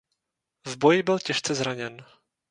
V 0.67 0.77
boji 0.77 1.03
byl 1.03 1.19
těžce 1.19 1.55
zraněn. 1.55 2.05